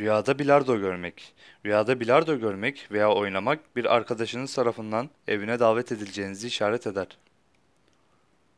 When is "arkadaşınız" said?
3.94-4.54